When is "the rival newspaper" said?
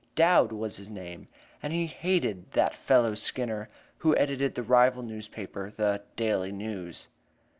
4.55-5.69